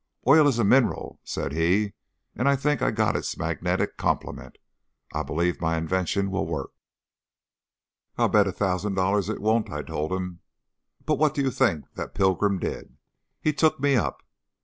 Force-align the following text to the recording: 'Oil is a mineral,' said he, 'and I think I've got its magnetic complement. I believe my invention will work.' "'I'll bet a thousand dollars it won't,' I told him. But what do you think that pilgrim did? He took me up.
'Oil 0.27 0.47
is 0.47 0.57
a 0.57 0.63
mineral,' 0.63 1.19
said 1.23 1.51
he, 1.51 1.93
'and 2.35 2.49
I 2.49 2.55
think 2.55 2.81
I've 2.81 2.95
got 2.95 3.15
its 3.15 3.37
magnetic 3.37 3.97
complement. 3.97 4.57
I 5.13 5.21
believe 5.21 5.61
my 5.61 5.77
invention 5.77 6.31
will 6.31 6.47
work.' 6.47 6.73
"'I'll 8.17 8.27
bet 8.29 8.47
a 8.47 8.51
thousand 8.51 8.95
dollars 8.95 9.29
it 9.29 9.39
won't,' 9.39 9.69
I 9.69 9.83
told 9.83 10.11
him. 10.11 10.39
But 11.05 11.19
what 11.19 11.35
do 11.35 11.43
you 11.43 11.51
think 11.51 11.85
that 11.93 12.15
pilgrim 12.15 12.57
did? 12.57 12.97
He 13.41 13.53
took 13.53 13.79
me 13.79 13.95
up. 13.95 14.23